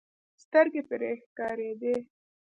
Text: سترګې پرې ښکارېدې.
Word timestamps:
سترګې 0.43 0.81
پرې 0.89 1.11
ښکارېدې. 1.23 1.95